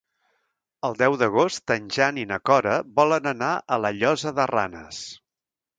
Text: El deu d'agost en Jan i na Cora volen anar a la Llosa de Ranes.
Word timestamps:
El 0.89 0.95
deu 1.01 1.17
d'agost 1.23 1.75
en 1.77 1.85
Jan 1.97 2.19
i 2.23 2.25
na 2.33 2.41
Cora 2.51 2.75
volen 2.99 3.33
anar 3.35 3.53
a 3.77 3.81
la 3.87 3.95
Llosa 4.01 4.37
de 4.41 4.53
Ranes. 4.57 5.07